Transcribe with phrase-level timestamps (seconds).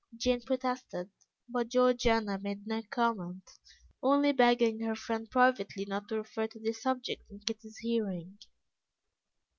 [0.17, 1.11] Jane protested,
[1.47, 3.43] but Georgiana made no comment,
[4.01, 8.39] only begging her friend privately not to refer to the subject in Kitty's hearing.